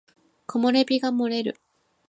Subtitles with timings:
[0.47, 1.55] 木漏れ日が漏れる